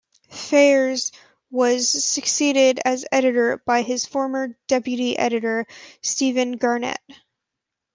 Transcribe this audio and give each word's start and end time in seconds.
Faiers 0.31 1.11
was 1.51 1.87
succeeded 2.03 2.79
as 2.83 3.05
editor 3.11 3.57
by 3.67 3.83
his 3.83 4.07
former 4.07 4.57
deputy 4.67 5.15
editor, 5.15 5.67
Stephen 6.01 6.53
Garnett. 6.53 6.99